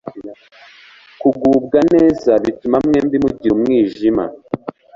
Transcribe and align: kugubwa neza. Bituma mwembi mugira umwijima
kugubwa 1.21 1.79
neza. 1.93 2.31
Bituma 2.43 2.77
mwembi 2.85 3.17
mugira 3.23 3.51
umwijima 3.55 4.23